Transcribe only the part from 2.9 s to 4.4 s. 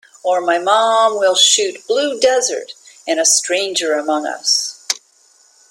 and "A Stranger Among